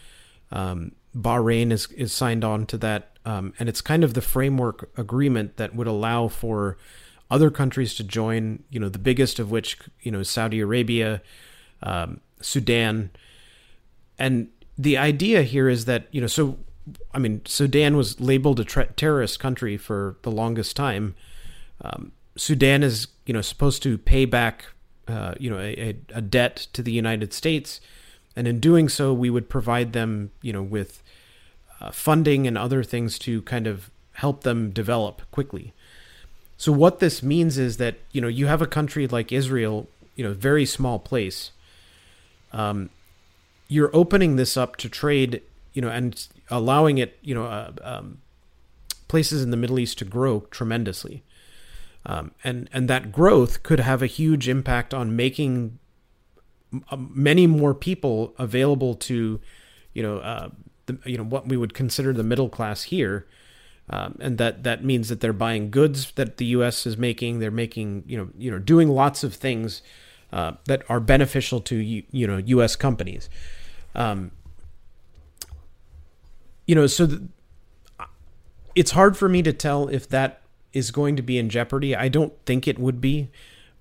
Um, 0.50 0.92
Bahrain 1.16 1.72
is 1.72 1.86
is 1.92 2.12
signed 2.12 2.44
on 2.44 2.66
to 2.66 2.78
that, 2.78 3.18
um, 3.24 3.52
and 3.58 3.68
it's 3.68 3.80
kind 3.80 4.04
of 4.04 4.14
the 4.14 4.20
framework 4.20 4.90
agreement 4.96 5.56
that 5.56 5.74
would 5.74 5.86
allow 5.86 6.28
for 6.28 6.76
other 7.30 7.50
countries 7.50 7.94
to 7.94 8.04
join. 8.04 8.62
You 8.70 8.80
know, 8.80 8.88
the 8.88 8.98
biggest 8.98 9.38
of 9.38 9.50
which 9.50 9.78
you 10.00 10.12
know 10.12 10.22
Saudi 10.22 10.60
Arabia, 10.60 11.22
um, 11.82 12.20
Sudan. 12.40 13.10
And 14.18 14.48
the 14.76 14.96
idea 14.96 15.42
here 15.42 15.68
is 15.68 15.84
that, 15.86 16.06
you 16.10 16.20
know, 16.20 16.26
so, 16.26 16.58
I 17.12 17.18
mean, 17.18 17.42
Sudan 17.44 17.96
was 17.96 18.20
labeled 18.20 18.60
a 18.60 18.64
tra- 18.64 18.92
terrorist 18.92 19.40
country 19.40 19.76
for 19.76 20.16
the 20.22 20.30
longest 20.30 20.76
time. 20.76 21.14
Um, 21.82 22.12
Sudan 22.36 22.82
is, 22.82 23.08
you 23.26 23.34
know, 23.34 23.40
supposed 23.40 23.82
to 23.82 23.98
pay 23.98 24.24
back, 24.24 24.66
uh, 25.06 25.34
you 25.38 25.50
know, 25.50 25.58
a, 25.58 25.96
a, 26.12 26.20
debt 26.20 26.68
to 26.72 26.82
the 26.82 26.92
United 26.92 27.32
States. 27.32 27.80
And 28.36 28.46
in 28.46 28.60
doing 28.60 28.88
so, 28.88 29.12
we 29.12 29.30
would 29.30 29.48
provide 29.48 29.92
them, 29.92 30.30
you 30.42 30.52
know, 30.52 30.62
with 30.62 31.02
uh, 31.80 31.90
funding 31.90 32.46
and 32.46 32.56
other 32.56 32.82
things 32.84 33.18
to 33.20 33.42
kind 33.42 33.66
of 33.66 33.90
help 34.14 34.42
them 34.42 34.70
develop 34.70 35.22
quickly. 35.30 35.72
So 36.56 36.72
what 36.72 36.98
this 36.98 37.22
means 37.22 37.56
is 37.56 37.76
that 37.76 37.96
you 38.10 38.20
know 38.20 38.28
you 38.28 38.46
have 38.46 38.60
a 38.60 38.66
country 38.66 39.06
like 39.06 39.32
Israel, 39.32 39.88
you 40.16 40.24
know, 40.24 40.34
very 40.34 40.66
small 40.66 40.98
place, 40.98 41.52
um, 42.52 42.90
you're 43.68 43.90
opening 43.94 44.36
this 44.36 44.56
up 44.56 44.76
to 44.76 44.88
trade, 44.88 45.42
you 45.72 45.82
know, 45.82 45.88
and 45.88 46.26
allowing 46.50 46.98
it, 46.98 47.18
you 47.22 47.34
know, 47.34 47.44
uh, 47.44 47.72
um, 47.82 48.18
places 49.08 49.42
in 49.42 49.50
the 49.50 49.56
Middle 49.56 49.78
East 49.78 49.98
to 49.98 50.04
grow 50.04 50.40
tremendously. 50.50 51.22
Um, 52.06 52.32
and 52.42 52.70
and 52.72 52.88
that 52.88 53.12
growth 53.12 53.62
could 53.62 53.80
have 53.80 54.02
a 54.02 54.06
huge 54.06 54.48
impact 54.48 54.94
on 54.94 55.14
making 55.14 55.78
um, 56.90 57.10
many 57.14 57.46
more 57.46 57.74
people 57.74 58.34
available 58.38 58.94
to, 58.94 59.40
you 59.92 60.02
know, 60.02 60.18
uh, 60.18 60.48
the, 60.86 60.98
you 61.04 61.18
know 61.18 61.24
what 61.24 61.48
we 61.48 61.56
would 61.56 61.74
consider 61.74 62.12
the 62.12 62.22
middle 62.22 62.48
class 62.48 62.84
here, 62.84 63.26
um, 63.90 64.16
and 64.20 64.38
that 64.38 64.64
that 64.64 64.84
means 64.84 65.08
that 65.08 65.20
they're 65.20 65.32
buying 65.32 65.70
goods 65.70 66.12
that 66.12 66.38
the 66.38 66.46
U.S. 66.46 66.86
is 66.86 66.96
making. 66.96 67.38
They're 67.40 67.50
making 67.50 68.04
you 68.06 68.16
know 68.16 68.28
you 68.38 68.50
know 68.50 68.58
doing 68.58 68.88
lots 68.88 69.22
of 69.22 69.34
things 69.34 69.82
uh, 70.32 70.52
that 70.66 70.82
are 70.88 71.00
beneficial 71.00 71.60
to 71.62 71.76
you 71.76 72.26
know 72.26 72.38
U.S. 72.38 72.76
companies. 72.76 73.28
Um, 73.94 74.30
you 76.66 76.74
know, 76.74 76.86
so 76.86 77.08
it's 78.74 78.90
hard 78.92 79.16
for 79.16 79.28
me 79.28 79.42
to 79.42 79.52
tell 79.52 79.88
if 79.88 80.08
that 80.10 80.42
is 80.72 80.90
going 80.90 81.16
to 81.16 81.22
be 81.22 81.38
in 81.38 81.48
jeopardy. 81.48 81.96
I 81.96 82.08
don't 82.08 82.32
think 82.44 82.68
it 82.68 82.78
would 82.78 83.00
be 83.00 83.30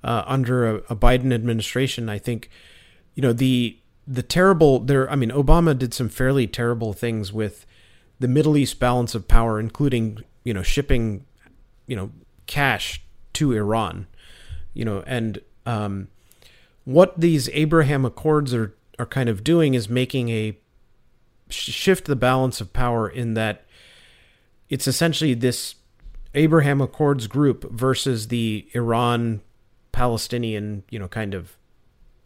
uh, 0.04 0.24
under 0.26 0.68
a, 0.68 0.76
a, 0.90 0.96
Biden 0.96 1.34
administration. 1.34 2.08
I 2.10 2.18
think, 2.18 2.50
you 3.14 3.22
know, 3.22 3.34
the 3.34 3.78
the 4.08 4.24
terrible 4.24 4.80
there. 4.80 5.10
I 5.12 5.16
mean, 5.16 5.32
Obama 5.32 5.78
did 5.78 5.94
some 5.94 6.08
fairly 6.08 6.48
terrible 6.48 6.94
things 6.94 7.34
with 7.34 7.66
the 8.20 8.28
Middle 8.28 8.56
East 8.56 8.80
balance 8.80 9.14
of 9.14 9.28
power, 9.28 9.60
including 9.60 10.24
you 10.44 10.54
know 10.54 10.64
shipping, 10.64 11.26
you 11.88 11.96
know, 11.96 12.12
cash 12.46 13.02
to 13.34 13.52
Iran, 13.52 14.08
you 14.74 14.86
know, 14.86 15.04
and 15.06 15.42
um, 15.66 16.08
what 16.88 17.20
these 17.20 17.50
Abraham 17.50 18.06
Accords 18.06 18.54
are 18.54 18.74
are 18.98 19.06
kind 19.06 19.28
of 19.28 19.44
doing 19.44 19.74
is 19.74 19.90
making 19.90 20.30
a 20.30 20.58
shift 21.50 22.06
the 22.06 22.16
balance 22.16 22.62
of 22.62 22.72
power 22.72 23.10
in 23.10 23.34
that 23.34 23.66
it's 24.70 24.88
essentially 24.88 25.34
this 25.34 25.76
Abraham 26.34 26.80
Accords 26.80 27.28
group 27.28 27.70
versus 27.70 28.30
the 28.30 28.70
Iran 28.74 29.42
Palestinian, 29.92 30.84
you 30.90 30.98
know, 30.98 31.10
kind 31.10 31.34
of 31.34 31.58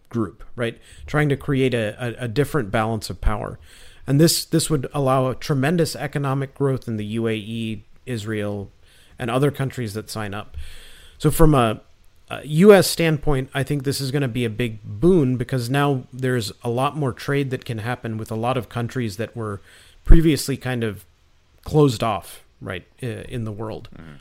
group, 0.10 0.44
right? 0.56 0.80
Trying 1.08 1.30
to 1.30 1.36
create 1.36 1.74
a, 1.74 1.96
a, 2.00 2.25
a, 2.25 2.27
different 2.27 2.70
balance 2.70 3.10
of 3.10 3.20
power. 3.20 3.60
And 4.06 4.22
this 4.22 4.46
this 4.46 4.70
would 4.70 4.88
allow 4.94 5.27
a 5.27 5.36
tremendous 5.36 5.96
economic 5.96 6.53
growth 6.53 6.88
in 6.88 6.98
the 6.98 7.15
UAE, 7.18 7.82
Israel, 8.06 8.72
and 9.18 9.32
other 9.32 9.50
countries 9.50 9.96
that 9.96 10.12
sign 10.12 10.36
up. 10.36 10.56
So 11.18 11.32
from 11.32 11.56
a 11.56 11.82
uh, 12.32 12.40
U.S. 12.46 12.88
standpoint, 12.88 13.50
I 13.54 13.64
think 13.64 13.84
this 13.84 14.00
is 14.00 14.10
going 14.10 14.22
to 14.22 14.30
be 14.30 14.46
a 14.46 14.50
big 14.50 14.80
boon 14.86 15.36
because 15.36 15.70
now 15.70 16.04
there's 16.14 16.54
a 16.64 16.70
lot 16.70 16.96
more 16.96 17.12
trade 17.12 17.50
that 17.50 17.66
can 17.66 17.80
happen 17.80 18.18
with 18.18 18.32
a 18.32 18.36
lot 18.36 18.56
of 18.56 18.70
countries 18.70 19.18
that 19.18 19.36
were 19.36 19.60
previously 20.06 20.56
kind 20.56 20.82
of 20.82 21.04
closed 21.66 22.02
off, 22.02 22.46
right, 22.62 22.88
in 23.02 23.44
the 23.44 23.52
world. 23.52 23.90
Mm-hmm. 23.94 24.14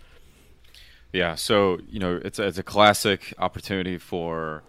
Yeah, 1.12 1.36
so 1.36 1.78
you 1.88 2.00
know, 2.00 2.20
it's 2.24 2.40
it's 2.40 2.58
a 2.58 2.64
classic 2.64 3.32
opportunity 3.38 3.96
for 3.96 4.64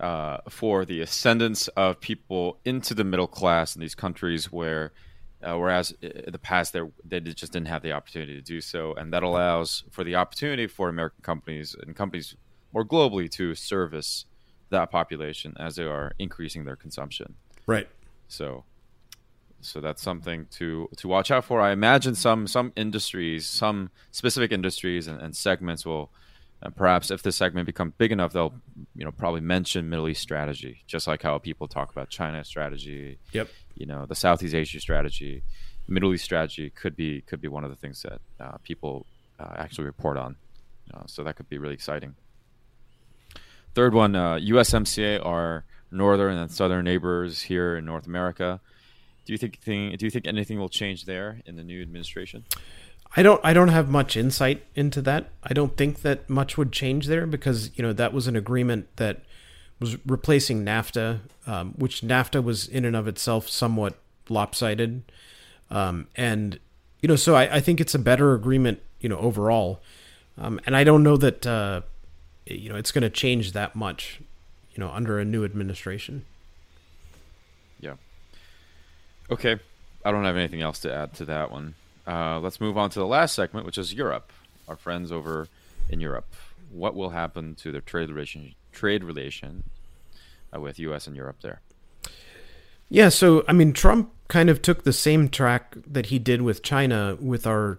uh, 0.00 0.38
for 0.48 0.84
the 0.84 1.00
ascendance 1.02 1.68
of 1.68 2.00
people 2.00 2.58
into 2.64 2.94
the 2.94 3.04
middle 3.04 3.28
class 3.28 3.76
in 3.76 3.80
these 3.80 3.94
countries 3.94 4.50
where. 4.50 4.92
Uh, 5.44 5.58
whereas 5.58 5.92
in 6.02 6.30
the 6.30 6.38
past 6.38 6.72
they 7.04 7.18
just 7.18 7.52
didn't 7.52 7.66
have 7.66 7.82
the 7.82 7.90
opportunity 7.90 8.32
to 8.32 8.40
do 8.40 8.60
so, 8.60 8.94
and 8.94 9.12
that 9.12 9.24
allows 9.24 9.82
for 9.90 10.04
the 10.04 10.14
opportunity 10.14 10.68
for 10.68 10.88
American 10.88 11.20
companies 11.20 11.74
and 11.82 11.96
companies 11.96 12.36
more 12.72 12.84
globally 12.84 13.30
to 13.32 13.54
service 13.54 14.24
that 14.70 14.90
population 14.90 15.54
as 15.58 15.76
they 15.76 15.84
are 15.84 16.12
increasing 16.18 16.64
their 16.64 16.76
consumption. 16.76 17.34
Right. 17.66 17.88
So 18.28 18.64
so 19.60 19.80
that's 19.80 20.02
something 20.02 20.46
to 20.52 20.88
to 20.96 21.08
watch 21.08 21.30
out 21.30 21.44
for. 21.44 21.60
I 21.60 21.72
imagine 21.72 22.14
some 22.14 22.46
some 22.46 22.72
industries, 22.76 23.46
some 23.46 23.90
specific 24.10 24.52
industries 24.52 25.06
and, 25.06 25.20
and 25.20 25.36
segments 25.36 25.86
will 25.86 26.10
uh, 26.62 26.70
perhaps 26.70 27.10
if 27.10 27.22
this 27.22 27.36
segment 27.36 27.66
becomes 27.66 27.92
big 27.98 28.12
enough, 28.12 28.32
they'll 28.32 28.54
you 28.94 29.04
know 29.04 29.12
probably 29.12 29.40
mention 29.40 29.88
Middle 29.88 30.08
East 30.08 30.22
strategy, 30.22 30.82
just 30.86 31.06
like 31.06 31.22
how 31.22 31.38
people 31.38 31.68
talk 31.68 31.90
about 31.90 32.08
China 32.08 32.44
strategy. 32.44 33.18
Yep. 33.32 33.48
You 33.76 33.86
know 33.86 34.06
the 34.06 34.14
Southeast 34.14 34.54
Asia 34.54 34.80
strategy, 34.80 35.42
Middle 35.88 36.12
East 36.14 36.24
strategy 36.24 36.70
could 36.70 36.96
be 36.96 37.20
could 37.22 37.40
be 37.40 37.48
one 37.48 37.64
of 37.64 37.70
the 37.70 37.76
things 37.76 38.02
that 38.02 38.20
uh, 38.40 38.56
people 38.62 39.06
uh, 39.38 39.54
actually 39.56 39.84
report 39.84 40.16
on. 40.16 40.36
Uh, 40.92 41.02
so 41.06 41.22
that 41.24 41.36
could 41.36 41.48
be 41.48 41.58
really 41.58 41.74
exciting. 41.74 42.14
Third 43.74 43.94
one, 43.94 44.14
uh, 44.14 44.34
USMCA, 44.34 45.24
our 45.24 45.64
northern 45.90 46.36
and 46.36 46.50
southern 46.50 46.84
neighbors 46.84 47.42
here 47.42 47.76
in 47.76 47.84
North 47.84 48.06
America. 48.06 48.60
Do 49.24 49.32
you 49.32 49.38
think 49.38 49.60
thing, 49.60 49.96
do 49.96 50.04
you 50.04 50.10
think 50.10 50.26
anything 50.26 50.58
will 50.58 50.68
change 50.68 51.04
there 51.04 51.40
in 51.46 51.56
the 51.56 51.62
new 51.62 51.80
administration? 51.80 52.44
I 53.14 53.22
don't 53.22 53.40
I 53.44 53.52
don't 53.52 53.68
have 53.68 53.88
much 53.88 54.16
insight 54.16 54.64
into 54.74 55.02
that. 55.02 55.28
I 55.44 55.52
don't 55.52 55.76
think 55.76 56.00
that 56.02 56.30
much 56.30 56.56
would 56.56 56.72
change 56.72 57.06
there 57.06 57.26
because 57.26 57.70
you 57.76 57.82
know 57.82 57.92
that 57.92 58.12
was 58.12 58.26
an 58.26 58.36
agreement 58.36 58.88
that 58.96 59.20
was 59.78 59.96
replacing 60.06 60.64
NAFTA, 60.64 61.20
um, 61.46 61.74
which 61.76 62.00
NAFTA 62.00 62.42
was 62.42 62.66
in 62.66 62.84
and 62.84 62.96
of 62.96 63.06
itself 63.06 63.48
somewhat 63.48 63.98
lopsided, 64.28 65.02
um, 65.70 66.08
and 66.16 66.58
you 67.00 67.08
know 67.08 67.16
so 67.16 67.34
I, 67.34 67.56
I, 67.56 67.60
think 67.60 67.80
it's 67.80 67.94
a 67.94 67.98
better 67.98 68.32
agreement 68.32 68.80
you 69.00 69.08
know 69.08 69.18
overall, 69.18 69.82
um, 70.38 70.58
and 70.64 70.74
I 70.74 70.84
don't 70.84 71.02
know 71.02 71.18
that 71.18 71.46
uh, 71.46 71.82
you 72.46 72.68
know 72.68 72.76
it's 72.76 72.92
going 72.92 73.02
to 73.02 73.10
change 73.10 73.52
that 73.52 73.74
much, 73.74 74.20
you 74.72 74.80
know, 74.80 74.90
under 74.90 75.18
a 75.18 75.24
new 75.24 75.44
administration. 75.44 76.24
Yeah. 77.80 77.94
Okay, 79.30 79.58
I 80.04 80.10
don't 80.10 80.24
have 80.24 80.36
anything 80.36 80.62
else 80.62 80.78
to 80.80 80.92
add 80.92 81.14
to 81.14 81.24
that 81.26 81.50
one. 81.50 81.74
Uh, 82.06 82.40
let's 82.40 82.60
move 82.60 82.76
on 82.76 82.90
to 82.90 82.98
the 82.98 83.06
last 83.06 83.34
segment, 83.34 83.66
which 83.66 83.78
is 83.78 83.94
Europe. 83.94 84.32
Our 84.68 84.76
friends 84.76 85.12
over 85.12 85.48
in 85.88 86.00
Europe. 86.00 86.34
What 86.70 86.94
will 86.94 87.10
happen 87.10 87.54
to 87.56 87.70
their 87.70 87.80
trade 87.80 88.08
relation 88.08 88.54
trade 88.72 89.04
relation 89.04 89.64
uh, 90.54 90.60
with 90.60 90.78
U.S. 90.78 91.06
and 91.06 91.14
Europe 91.14 91.36
there? 91.42 91.60
Yeah, 92.88 93.08
so 93.08 93.44
I 93.48 93.52
mean, 93.52 93.72
Trump 93.72 94.12
kind 94.28 94.50
of 94.50 94.62
took 94.62 94.84
the 94.84 94.92
same 94.92 95.28
track 95.28 95.76
that 95.86 96.06
he 96.06 96.18
did 96.18 96.42
with 96.42 96.62
China 96.62 97.16
with 97.20 97.46
our 97.46 97.78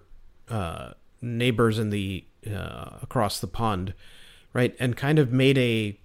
uh, 0.49 0.91
neighbors 1.21 1.79
in 1.79 1.89
the 1.89 2.23
uh, 2.47 2.97
across 3.01 3.39
the 3.39 3.47
pond 3.47 3.93
right? 4.53 4.75
And 4.79 4.95
kind 4.95 5.19
of 5.19 5.31
made 5.31 5.57
a, 5.57 5.97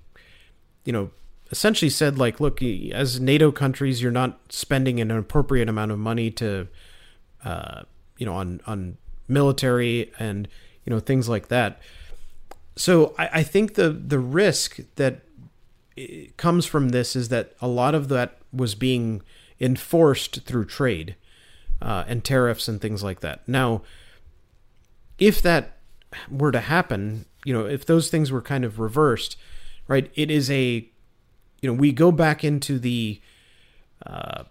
you 0.85 0.93
know, 0.93 1.11
essentially 1.51 1.91
said 1.91 2.19
like, 2.19 2.41
look, 2.41 2.63
as 2.63 3.21
NATO 3.21 3.53
countries, 3.53 4.03
you're 4.03 4.11
not 4.13 4.41
spending 4.49 5.01
an 5.01 5.11
appropriate 5.11 5.69
amount 5.69 5.93
of 5.93 5.99
money 5.99 6.31
to, 6.33 6.69
uh, 7.45 7.83
you 8.17 8.27
know, 8.27 8.35
on 8.35 8.61
on 8.67 8.99
military 9.29 10.11
and 10.19 10.49
you 10.85 10.91
know 10.91 11.01
things 11.01 11.29
like 11.29 11.49
that. 11.49 11.81
So 12.77 13.15
I, 13.19 13.29
I 13.35 13.43
think 13.43 13.75
the 13.75 13.91
the 13.91 14.19
risk 14.19 14.81
that 14.97 15.21
comes 16.37 16.65
from 16.65 16.91
this 16.91 17.17
is 17.17 17.29
that 17.29 17.55
a 17.61 17.69
lot 17.69 17.95
of 17.95 18.09
that 18.09 18.39
was 18.53 18.75
being 18.75 19.23
enforced 19.61 20.43
through 20.43 20.65
trade 20.65 21.17
uh, 21.83 22.05
and 22.07 22.25
tariffs 22.25 22.69
and 22.69 22.81
things 22.81 23.03
like 23.03 23.21
that. 23.21 23.47
Now, 23.49 23.83
if 25.19 25.43
that 25.43 25.78
were 26.31 26.53
to 26.53 26.61
happen, 26.61 27.27
you 27.45 27.53
know, 27.53 27.67
if 27.67 27.85
those 27.87 28.11
things 28.11 28.31
were 28.31 28.43
kind 28.43 28.65
of 28.65 28.79
reversed, 28.79 29.37
right? 29.87 30.11
It 30.15 30.31
is 30.31 30.51
a, 30.51 30.89
you 31.61 31.71
know, 31.71 31.73
we 31.73 31.93
go 31.93 32.13
back 32.13 32.45
into 32.45 32.79
the, 32.79 33.21
uh, 34.07 34.45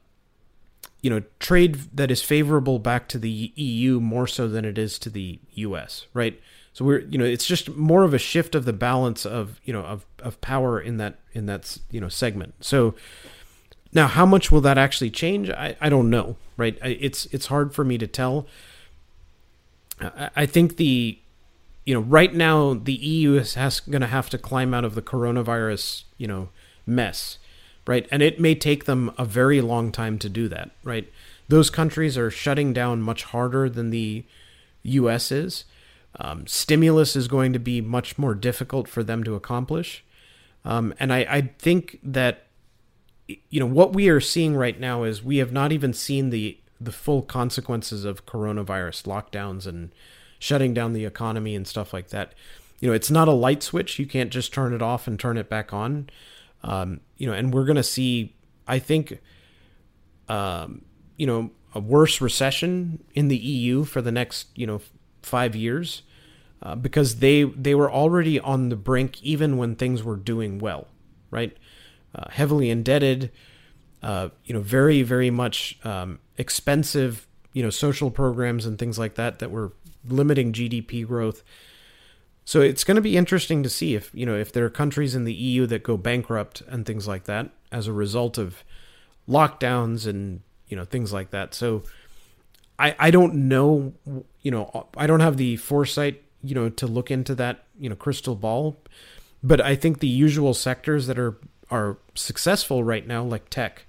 you 1.01 1.09
know, 1.09 1.23
trade 1.39 1.75
that 1.93 2.11
is 2.11 2.21
favorable 2.21 2.79
back 2.79 3.07
to 3.09 3.19
the 3.19 3.51
EU 3.55 3.99
more 3.99 4.27
so 4.27 4.47
than 4.47 4.65
it 4.65 4.77
is 4.77 4.97
to 4.99 5.09
the 5.09 5.39
US, 5.55 6.07
right? 6.13 6.41
So 6.73 6.85
we're, 6.85 6.99
you 6.99 7.17
know, 7.17 7.25
it's 7.25 7.45
just 7.45 7.69
more 7.75 8.03
of 8.03 8.13
a 8.13 8.19
shift 8.19 8.55
of 8.55 8.65
the 8.65 8.73
balance 8.73 9.25
of, 9.25 9.59
you 9.63 9.73
know, 9.73 9.81
of, 9.81 10.05
of 10.19 10.39
power 10.41 10.79
in 10.79 10.97
that, 10.97 11.19
in 11.33 11.45
that, 11.47 11.77
you 11.89 12.01
know, 12.01 12.09
segment. 12.09 12.53
So 12.61 12.93
now 13.93 14.07
how 14.07 14.25
much 14.25 14.51
will 14.51 14.61
that 14.61 14.77
actually 14.77 15.09
change? 15.09 15.49
I, 15.49 15.75
I 15.81 15.89
don't 15.89 16.09
know, 16.09 16.35
right? 16.55 16.77
It's, 16.83 17.25
it's 17.27 17.47
hard 17.47 17.73
for 17.73 17.83
me 17.83 17.97
to 17.97 18.07
tell. 18.07 18.47
I, 19.99 20.29
I 20.35 20.45
think 20.45 20.77
the, 20.77 21.19
you 21.87 21.93
know, 21.93 22.01
right 22.01 22.33
now 22.33 22.73
the 22.73 22.95
EU 22.95 23.35
is 23.35 23.55
going 23.89 24.01
to 24.01 24.07
have 24.07 24.29
to 24.31 24.37
climb 24.37 24.73
out 24.73 24.83
of 24.83 24.93
the 24.93 25.01
coronavirus, 25.01 26.03
you 26.17 26.27
know, 26.27 26.49
mess, 26.85 27.37
right? 27.87 28.05
And 28.11 28.21
it 28.21 28.41
may 28.41 28.55
take 28.55 28.83
them 28.83 29.09
a 29.17 29.23
very 29.23 29.61
long 29.61 29.93
time 29.93 30.19
to 30.19 30.27
do 30.27 30.49
that, 30.49 30.71
right? 30.83 31.09
Those 31.47 31.69
countries 31.69 32.17
are 32.17 32.29
shutting 32.29 32.73
down 32.73 33.01
much 33.01 33.23
harder 33.23 33.69
than 33.69 33.91
the 33.91 34.25
U.S. 34.83 35.31
is. 35.31 35.63
Um, 36.19 36.45
stimulus 36.45 37.15
is 37.15 37.29
going 37.29 37.53
to 37.53 37.59
be 37.59 37.79
much 37.79 38.17
more 38.17 38.35
difficult 38.35 38.89
for 38.89 39.01
them 39.01 39.23
to 39.23 39.35
accomplish, 39.35 40.03
um, 40.65 40.93
and 40.99 41.13
I, 41.13 41.19
I 41.19 41.41
think 41.57 41.99
that 42.03 42.47
you 43.27 43.61
know 43.61 43.65
what 43.65 43.93
we 43.93 44.09
are 44.09 44.19
seeing 44.19 44.55
right 44.57 44.77
now 44.77 45.03
is 45.03 45.23
we 45.23 45.37
have 45.37 45.53
not 45.53 45.71
even 45.71 45.93
seen 45.93 46.31
the 46.31 46.57
the 46.81 46.91
full 46.91 47.21
consequences 47.21 48.03
of 48.03 48.25
coronavirus 48.25 49.03
lockdowns 49.03 49.67
and 49.67 49.91
shutting 50.39 50.73
down 50.73 50.93
the 50.93 51.05
economy 51.05 51.55
and 51.55 51.67
stuff 51.67 51.93
like 51.93 52.09
that. 52.09 52.33
You 52.79 52.89
know, 52.89 52.93
it's 52.93 53.09
not 53.09 53.27
a 53.27 53.33
light 53.33 53.63
switch. 53.63 53.97
You 53.97 54.05
can't 54.05 54.31
just 54.31 54.53
turn 54.53 54.73
it 54.73 54.81
off 54.81 55.07
and 55.07 55.19
turn 55.19 55.37
it 55.37 55.49
back 55.49 55.73
on. 55.73 56.09
Um, 56.63 57.01
you 57.17 57.27
know, 57.27 57.33
and 57.33 57.53
we're 57.53 57.65
going 57.65 57.77
to 57.77 57.83
see, 57.83 58.35
I 58.67 58.79
think, 58.79 59.19
um, 60.29 60.83
you 61.17 61.25
know, 61.25 61.51
a 61.73 61.79
worse 61.79 62.21
recession 62.21 63.03
in 63.13 63.27
the 63.27 63.37
EU 63.37 63.83
for 63.83 64.01
the 64.01 64.11
next, 64.11 64.47
you 64.55 64.67
know, 64.67 64.81
five 65.21 65.55
years, 65.55 66.03
uh, 66.61 66.75
because 66.75 67.17
they 67.17 67.43
they 67.43 67.75
were 67.75 67.91
already 67.91 68.39
on 68.39 68.69
the 68.69 68.75
brink 68.75 69.21
even 69.21 69.57
when 69.57 69.75
things 69.75 70.03
were 70.03 70.15
doing 70.15 70.59
well, 70.59 70.87
right? 71.29 71.55
Uh, 72.15 72.29
heavily 72.31 72.69
indebted, 72.69 73.31
uh, 74.01 74.29
you 74.45 74.53
know, 74.53 74.61
very 74.61 75.03
very 75.03 75.29
much 75.29 75.77
um, 75.83 76.19
expensive, 76.37 77.27
you 77.53 77.61
know, 77.61 77.69
social 77.69 78.09
programs 78.09 78.65
and 78.65 78.79
things 78.79 78.97
like 78.97 79.15
that 79.15 79.39
that 79.39 79.51
were 79.51 79.73
limiting 80.09 80.53
GDP 80.53 81.05
growth. 81.05 81.43
So 82.45 82.61
it's 82.61 82.83
going 82.85 82.95
to 82.95 83.01
be 83.01 83.17
interesting 83.17 83.61
to 83.63 83.69
see 83.69 83.95
if 83.95 84.09
you 84.13 84.25
know 84.25 84.35
if 84.35 84.53
there 84.53 84.65
are 84.65 84.69
countries 84.69 85.15
in 85.15 85.25
the 85.25 85.33
EU 85.33 85.65
that 85.67 85.83
go 85.83 85.97
bankrupt 85.97 86.61
and 86.67 86.85
things 86.85 87.07
like 87.07 87.25
that 87.25 87.49
as 87.71 87.87
a 87.87 87.93
result 87.93 88.37
of 88.37 88.63
lockdowns 89.27 90.07
and 90.07 90.41
you 90.67 90.77
know 90.77 90.85
things 90.85 91.11
like 91.11 91.31
that. 91.31 91.53
So 91.53 91.83
I 92.79 92.95
I 92.97 93.11
don't 93.11 93.49
know 93.49 93.93
you 94.41 94.51
know 94.51 94.87
I 94.95 95.07
don't 95.07 95.19
have 95.19 95.37
the 95.37 95.57
foresight 95.57 96.23
you 96.41 96.55
know 96.55 96.69
to 96.69 96.87
look 96.87 97.11
into 97.11 97.35
that 97.35 97.65
you 97.77 97.89
know 97.89 97.95
crystal 97.95 98.35
ball, 98.35 98.77
but 99.43 99.59
I 99.59 99.75
think 99.75 99.99
the 99.99 100.07
usual 100.07 100.53
sectors 100.53 101.07
that 101.07 101.19
are 101.19 101.37
are 101.69 101.97
successful 102.15 102.83
right 102.83 103.05
now 103.05 103.23
like 103.23 103.49
tech 103.49 103.85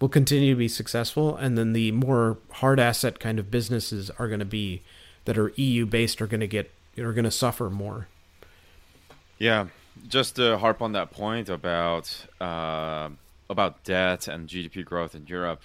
will 0.00 0.08
continue 0.08 0.54
to 0.54 0.58
be 0.58 0.68
successful 0.68 1.36
and 1.36 1.56
then 1.56 1.72
the 1.72 1.92
more 1.92 2.38
hard 2.54 2.80
asset 2.80 3.20
kind 3.20 3.38
of 3.38 3.50
businesses 3.50 4.10
are 4.18 4.26
going 4.26 4.40
to 4.40 4.44
be 4.44 4.82
that 5.24 5.38
are 5.38 5.52
EU 5.56 5.86
based 5.86 6.20
are 6.20 6.26
going 6.26 6.40
to 6.40 6.46
get 6.46 6.70
are 6.98 7.12
going 7.12 7.24
to 7.24 7.30
suffer 7.30 7.70
more. 7.70 8.08
Yeah, 9.38 9.66
just 10.08 10.36
to 10.36 10.58
harp 10.58 10.82
on 10.82 10.92
that 10.92 11.10
point 11.10 11.48
about 11.48 12.26
uh, 12.40 13.10
about 13.50 13.84
debt 13.84 14.28
and 14.28 14.48
GDP 14.48 14.84
growth 14.84 15.14
in 15.14 15.26
Europe, 15.26 15.62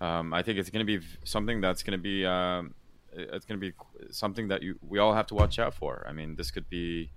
um, 0.00 0.34
I 0.34 0.42
think 0.42 0.58
it's 0.58 0.70
going 0.70 0.86
to 0.86 0.98
be 0.98 1.04
something 1.24 1.60
that's 1.60 1.82
going 1.82 1.98
to 1.98 2.02
be 2.02 2.26
um, 2.26 2.74
it's 3.12 3.46
going 3.46 3.60
to 3.60 3.66
be 3.66 3.72
something 4.10 4.48
that 4.48 4.62
you 4.62 4.78
we 4.86 4.98
all 4.98 5.14
have 5.14 5.26
to 5.28 5.34
watch 5.34 5.58
out 5.58 5.74
for. 5.74 6.04
I 6.08 6.12
mean, 6.12 6.36
this 6.36 6.50
could 6.50 6.68
be, 6.68 7.10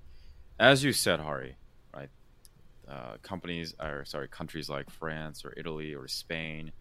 as 0.60 0.84
you 0.84 0.94
said, 0.94 1.20
Hari, 1.20 1.58
right? 1.94 2.10
Uh, 2.88 3.18
companies 3.22 3.76
or 3.80 4.06
sorry, 4.06 4.28
countries 4.28 4.70
like 4.70 4.90
France 4.90 5.44
or 5.44 5.54
Italy 5.58 5.94
or 5.94 6.08
Spain. 6.08 6.72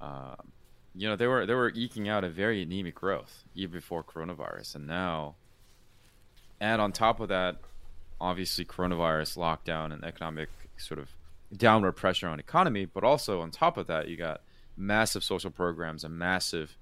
Um, 0.00 0.52
you 0.94 1.08
know 1.08 1.16
they 1.16 1.26
were 1.26 1.46
they 1.46 1.54
were 1.54 1.70
eking 1.70 2.08
out 2.08 2.24
a 2.24 2.28
very 2.28 2.62
anemic 2.62 2.94
growth 2.94 3.44
even 3.54 3.72
before 3.72 4.02
coronavirus, 4.02 4.76
and 4.76 4.86
now, 4.86 5.34
and 6.60 6.80
on 6.80 6.92
top 6.92 7.20
of 7.20 7.28
that, 7.28 7.56
obviously 8.20 8.64
coronavirus 8.64 9.36
lockdown 9.36 9.92
and 9.92 10.04
economic 10.04 10.48
sort 10.76 10.98
of 10.98 11.10
downward 11.56 11.92
pressure 11.92 12.28
on 12.28 12.38
economy, 12.38 12.84
but 12.84 13.04
also 13.04 13.40
on 13.40 13.50
top 13.50 13.76
of 13.76 13.86
that, 13.86 14.08
you 14.08 14.16
got 14.16 14.40
massive 14.76 15.22
social 15.22 15.50
programs 15.50 16.04
and 16.04 16.18
massive 16.18 16.76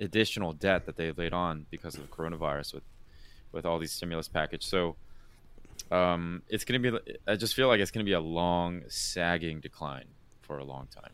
additional 0.00 0.52
debt 0.52 0.86
that 0.86 0.96
they 0.96 1.10
laid 1.12 1.32
on 1.32 1.66
because 1.70 1.94
of 1.94 2.02
the 2.02 2.08
coronavirus 2.08 2.74
with 2.74 2.84
with 3.52 3.64
all 3.64 3.78
these 3.78 3.92
stimulus 3.92 4.28
package. 4.28 4.64
So 4.64 4.96
um, 5.90 6.42
it's 6.48 6.64
going 6.64 6.82
to 6.82 6.92
be. 6.92 7.14
I 7.26 7.36
just 7.36 7.54
feel 7.54 7.68
like 7.68 7.80
it's 7.80 7.90
going 7.90 8.04
to 8.04 8.08
be 8.08 8.14
a 8.14 8.20
long, 8.20 8.82
sagging 8.88 9.60
decline 9.60 10.04
for 10.42 10.58
a 10.58 10.64
long 10.64 10.88
time. 10.94 11.10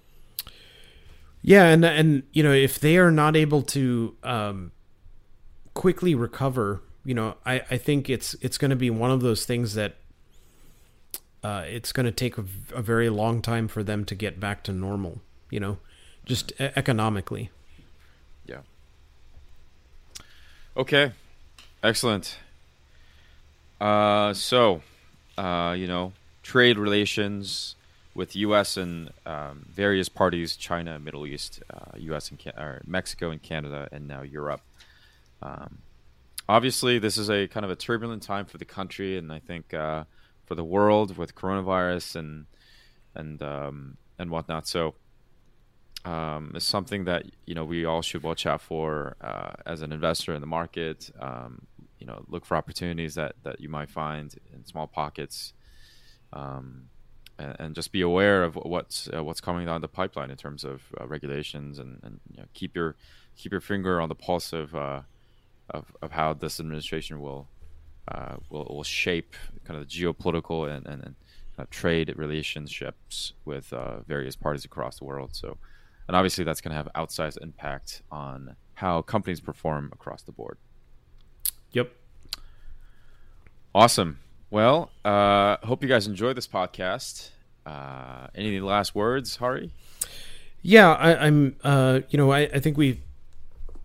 Yeah, 1.47 1.67
and 1.67 1.85
and 1.85 2.23
you 2.33 2.43
know 2.43 2.53
if 2.53 2.81
they 2.81 2.97
are 2.97 3.11
not 3.11 3.37
able 3.37 3.61
to 3.63 4.17
um, 4.23 4.73
quickly 5.75 6.15
recover, 6.15 6.81
you 7.05 7.13
know, 7.13 7.37
I 7.45 7.61
I 7.71 7.77
think 7.77 8.09
it's 8.09 8.33
it's 8.41 8.57
going 8.57 8.71
to 8.71 8.77
be 8.77 8.89
one 8.89 9.11
of 9.11 9.21
those 9.21 9.45
things 9.45 9.75
that 9.75 9.97
uh, 11.43 11.65
it's 11.67 11.93
going 11.93 12.07
to 12.07 12.13
take 12.13 12.39
a, 12.39 12.45
a, 12.73 12.81
very 12.81 13.11
long 13.11 13.43
time 13.43 13.69
for 13.69 13.83
them 13.83 14.07
to 14.07 14.15
get 14.15 14.41
back 14.41 14.63
to 14.65 14.73
normal. 14.73 15.21
You 15.51 15.61
know, 15.61 15.79
just 16.25 16.51
economically. 16.59 17.51
Yeah. 18.47 18.61
Okay. 20.79 21.13
Excellent. 21.83 22.39
Uh, 23.79 24.33
so, 24.33 24.81
uh, 25.37 25.75
you 25.77 25.87
know, 25.87 26.15
trade 26.43 26.79
relations 26.79 27.75
with 28.15 28.37
U.S. 28.37 28.77
and 28.77 29.11
um, 29.27 29.67
various 29.69 30.09
parties, 30.09 30.57
China, 30.57 30.99
Middle 30.99 31.27
East, 31.27 31.63
uh, 31.73 31.97
U.S. 31.97 32.31
and 32.31 32.39
Can- 32.39 32.81
Mexico 32.87 33.31
and 33.31 33.43
Canada, 33.43 33.89
and 33.91 34.07
now 34.07 34.23
Europe. 34.23 34.61
Um, 35.43 35.79
obviously, 36.49 36.99
this 36.99 37.19
is 37.19 37.29
a 37.29 37.49
kind 37.49 37.65
of 37.65 37.71
a 37.71 37.77
turbulent 37.77 38.23
time 38.23 38.47
for 38.47 38.59
the 38.59 38.65
country, 38.65 39.19
and 39.19 39.33
I 39.33 39.41
think 39.41 39.75
uh, 39.75 40.05
for 40.47 40.55
the 40.55 40.65
world 40.65 41.17
with 41.17 41.35
coronavirus 41.35 42.17
and 42.17 42.47
and 43.15 43.43
um, 43.43 43.97
and 44.19 44.31
whatnot. 44.31 44.69
So, 44.69 44.95
um, 46.05 46.53
it's 46.55 46.65
something 46.65 47.05
that 47.05 47.27
you 47.47 47.55
know 47.55 47.65
we 47.65 47.85
all 47.85 48.03
should 48.03 48.23
watch 48.23 48.47
out 48.47 48.61
for 48.61 49.17
uh, 49.21 49.53
as 49.67 49.83
an 49.83 49.93
investor 49.93 50.35
in 50.35 50.41
the 50.41 50.47
market. 50.47 51.11
Um, 51.21 51.67
you 51.99 52.07
know, 52.07 52.25
look 52.29 52.45
for 52.45 52.57
opportunities 52.57 53.15
that 53.15 53.35
that 53.43 53.61
you 53.61 53.69
might 53.69 53.91
find 53.91 54.35
in 54.53 54.65
small 54.65 54.87
pockets, 54.87 55.53
um, 56.33 56.89
and, 57.39 57.57
and, 57.59 57.75
just 57.75 57.93
be 57.93 58.01
aware 58.01 58.45
of 58.45 58.55
what's 58.57 59.09
uh, 59.15 59.23
what's 59.23 59.41
coming 59.41 59.67
down 59.67 59.81
the 59.81 59.89
pipeline 59.89 60.31
in 60.31 60.37
terms 60.37 60.65
of 60.65 60.83
uh, 61.01 61.07
regulations, 61.07 61.79
and, 61.79 62.01
and 62.03 62.21
you 62.31 62.39
know, 62.39 62.49
keep 62.55 62.77
your 62.77 62.97
keep 63.37 63.53
your 63.53 63.61
finger 63.61 64.01
on 64.01 64.09
the 64.09 64.15
pulse 64.15 64.53
of 64.53 64.75
uh, 64.75 65.01
of, 65.71 65.97
of 66.03 66.13
how 66.13 66.35
this 66.35 66.61
administration 66.61 67.21
will 67.21 67.49
uh, 68.09 68.37
will 68.51 68.67
will 68.71 68.85
shape 68.85 69.35
kind 69.65 69.81
of 69.81 69.89
the 69.89 69.93
geopolitical 69.93 70.69
and 70.69 70.87
and, 70.87 71.15
and 71.57 71.71
trade 71.71 72.13
relationships 72.17 73.33
with 73.45 73.73
uh, 73.73 74.01
various 74.01 74.37
parties 74.37 74.65
across 74.65 74.99
the 74.99 75.05
world. 75.05 75.31
So 75.33 75.59
and 76.07 76.17
obviously 76.17 76.45
that's 76.45 76.61
going 76.61 76.71
to 76.71 76.77
have 76.77 76.89
outsized 76.95 77.39
impact 77.43 78.03
on 78.11 78.57
how 78.75 79.03
companies 79.03 79.41
perform 79.41 79.91
across 79.93 80.23
the 80.23 80.33
board. 80.33 80.59
Yep. 81.73 81.93
Awesome. 83.75 84.19
Well, 84.55 84.93
uh, 85.05 85.57
hope 85.65 85.83
you 85.83 85.89
guys 85.89 86.07
enjoy 86.07 86.33
this 86.33 86.47
podcast. 86.47 87.31
Uh, 87.67 88.29
any 88.37 88.61
last 88.61 88.95
words, 88.95 89.35
Hari? 89.35 89.73
Yeah, 90.63 90.93
I, 90.93 91.27
am 91.27 91.57
uh, 91.65 92.03
you 92.09 92.17
know, 92.17 92.31
I, 92.31 92.43
I 92.43 92.61
think 92.61 92.77
we 92.77 93.01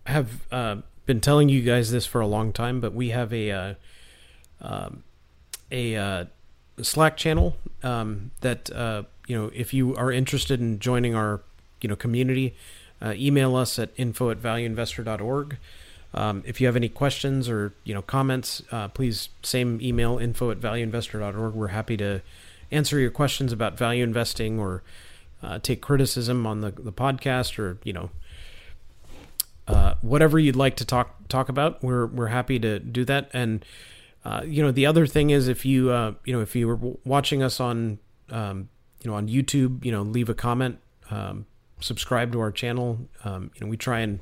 have 0.06 0.46
uh, 0.52 0.76
been 1.08 1.22
telling 1.22 1.50
you 1.50 1.64
guys 1.64 1.90
this 1.90 2.06
for 2.06 2.22
a 2.22 2.28
long 2.28 2.54
time, 2.54 2.82
but 2.82 2.94
we 2.94 3.10
have 3.10 3.34
a 3.34 3.50
uh, 3.50 3.74
um, 4.62 5.02
a 5.72 5.96
uh, 5.96 6.26
Slack 6.84 7.18
channel 7.18 7.58
um, 7.82 8.30
that 8.42 8.72
uh, 8.72 9.06
you 9.26 9.36
know, 9.36 9.50
if 9.56 9.74
you 9.74 9.96
are 9.96 10.12
interested 10.12 10.62
in 10.62 10.78
joining 10.78 11.16
our 11.16 11.42
you 11.82 11.90
know 11.90 11.96
community, 11.96 12.56
email 13.04 13.56
us 13.56 13.80
at 13.80 13.90
info 13.98 14.30
at 14.30 14.38
valueinvestor.org. 14.38 15.58
Um, 16.14 16.44
if 16.46 16.60
you 16.60 16.68
have 16.68 16.76
any 16.76 16.90
questions 16.90 17.50
or 17.50 17.74
you 17.84 17.94
know 17.94 18.02
comments, 18.02 18.64
uh, 18.72 18.88
please 18.88 19.30
same 19.44 19.80
email 19.82 20.18
info 20.18 20.52
at 20.52 20.60
valueinvestor.org. 20.60 21.54
We're 21.54 21.68
happy 21.68 21.98
to 21.98 22.22
answer 22.72 23.00
your 23.00 23.12
questions 23.12 23.52
about 23.52 23.78
value 23.78 24.04
investing 24.04 24.60
or 24.60 24.84
uh, 25.44 25.60
take 25.60 25.82
criticism 25.82 26.46
on 26.46 26.62
the, 26.62 26.72
the 26.72 26.92
podcast 26.92 27.60
or 27.60 27.78
you 27.84 27.94
know 27.94 28.10
uh, 29.68 29.94
whatever 30.02 30.40
you'd 30.40 30.56
like 30.56 30.76
to 30.78 30.86
talk 30.86 31.28
talk 31.28 31.50
about. 31.50 31.84
We're 31.84 32.08
we're 32.08 32.28
happy 32.28 32.60
to 32.60 32.80
do 32.80 33.06
that. 33.06 33.30
And 33.34 33.64
uh, 34.26 34.42
you 34.46 34.64
know 34.64 34.72
the 34.72 34.86
other 34.86 35.06
thing 35.06 35.30
is 35.30 35.48
if 35.48 35.66
you 35.66 35.92
uh, 35.92 36.14
you 36.26 36.34
know 36.34 36.42
if 36.42 36.56
you 36.56 36.68
were 36.68 36.80
watching 37.06 37.44
us 37.44 37.60
on 37.60 38.00
um, 38.32 38.70
you 39.04 39.12
know 39.12 39.16
on 39.16 39.28
YouTube, 39.28 39.86
you 39.86 39.92
know 39.92 40.02
leave 40.02 40.30
a 40.30 40.34
comment. 40.34 40.80
Um, 41.12 41.46
subscribe 41.80 42.32
to 42.34 42.40
our 42.40 42.52
channel. 42.52 43.00
Um, 43.24 43.52
you 43.56 43.62
know, 43.62 43.70
we 43.70 43.78
try 43.78 44.00
and 44.00 44.20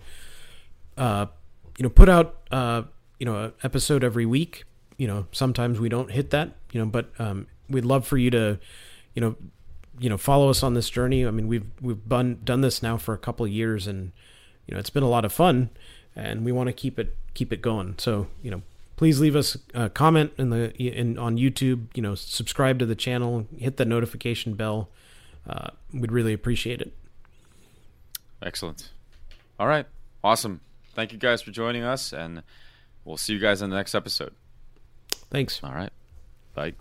uh, 0.97 1.27
you 1.77 1.83
know 1.83 1.89
put 1.89 2.09
out 2.09 2.41
uh, 2.51 2.83
you 3.19 3.25
know 3.25 3.45
an 3.45 3.53
episode 3.63 4.03
every 4.03 4.25
week. 4.25 4.65
You 4.97 5.07
know, 5.07 5.27
sometimes 5.31 5.79
we 5.79 5.89
don't 5.89 6.11
hit 6.11 6.31
that. 6.31 6.55
You 6.71 6.81
know, 6.81 6.87
but 6.87 7.11
um, 7.19 7.47
we'd 7.69 7.85
love 7.85 8.05
for 8.05 8.17
you 8.17 8.29
to 8.31 8.59
you 9.13 9.21
know 9.21 9.35
you 9.99 10.09
know 10.09 10.17
follow 10.17 10.49
us 10.49 10.63
on 10.63 10.73
this 10.73 10.89
journey. 10.89 11.25
I 11.25 11.31
mean, 11.31 11.47
we've 11.47 11.65
we've 11.81 12.07
done 12.07 12.41
done 12.43 12.61
this 12.61 12.83
now 12.83 12.97
for 12.97 13.13
a 13.13 13.17
couple 13.17 13.45
of 13.45 13.51
years, 13.51 13.87
and 13.87 14.11
you 14.65 14.73
know 14.73 14.79
it's 14.79 14.89
been 14.89 15.03
a 15.03 15.09
lot 15.09 15.23
of 15.23 15.31
fun, 15.31 15.69
and 16.15 16.43
we 16.43 16.51
want 16.51 16.67
to 16.67 16.73
keep 16.73 16.99
it 16.99 17.15
keep 17.33 17.53
it 17.53 17.61
going. 17.61 17.95
So 17.97 18.27
you 18.41 18.51
know. 18.51 18.61
Please 18.95 19.19
leave 19.19 19.35
us 19.35 19.55
a 19.75 19.91
comment 19.91 20.31
in 20.39 20.49
the 20.49 20.75
in 20.75 21.19
on 21.19 21.37
YouTube. 21.37 21.85
You 21.93 22.01
know, 22.01 22.15
subscribe 22.15 22.79
to 22.79 22.85
the 22.87 22.95
channel, 22.95 23.45
hit 23.55 23.77
the 23.77 23.85
notification 23.85 24.55
bell. 24.55 24.89
Uh, 25.47 25.69
we'd 25.93 26.11
really 26.11 26.33
appreciate 26.33 26.81
it. 26.81 26.91
Excellent. 28.41 28.89
All 29.59 29.67
right. 29.67 29.85
Awesome. 30.23 30.61
Thank 30.97 31.11
you 31.11 31.19
guys 31.19 31.43
for 31.43 31.51
joining 31.51 31.83
us, 31.83 32.11
and 32.11 32.41
we'll 33.05 33.17
see 33.17 33.31
you 33.31 33.37
guys 33.37 33.61
in 33.61 33.69
the 33.69 33.75
next 33.75 33.93
episode. 33.93 34.33
Thanks. 35.29 35.63
All 35.63 35.71
right. 35.71 35.91
Bye. 36.55 36.73